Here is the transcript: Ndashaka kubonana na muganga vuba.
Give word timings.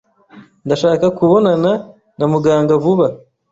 Ndashaka 0.65 1.05
kubonana 1.17 1.71
na 2.17 2.25
muganga 2.33 2.73
vuba. 2.83 3.07